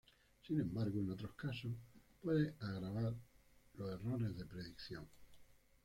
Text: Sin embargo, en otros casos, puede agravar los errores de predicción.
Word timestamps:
Sin 0.47 0.59
embargo, 0.59 0.99
en 0.99 1.11
otros 1.11 1.35
casos, 1.35 1.71
puede 2.23 2.55
agravar 2.59 3.13
los 3.75 3.91
errores 3.91 4.35
de 4.35 4.45
predicción. 4.47 5.07